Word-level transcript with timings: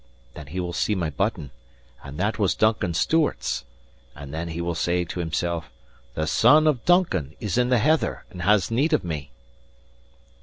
Then 0.33 0.47
he 0.47 0.59
will 0.59 0.73
see 0.73 0.95
my 0.95 1.11
button, 1.11 1.51
and 2.03 2.17
that 2.17 2.39
was 2.39 2.55
Duncan 2.55 2.95
Stewart's. 2.95 3.65
And 4.15 4.33
then 4.33 4.47
he 4.47 4.59
will 4.59 4.73
say 4.73 5.05
to 5.05 5.19
himsel', 5.19 5.65
THE 6.15 6.25
SON 6.25 6.65
OF 6.65 6.83
DUNCAN 6.85 7.35
IS 7.39 7.55
IN 7.59 7.69
THE 7.69 7.77
HEATHER, 7.77 8.25
AND 8.31 8.41
HAS 8.41 8.71
NEED 8.71 8.93
OF 8.93 9.03
ME." 9.03 9.29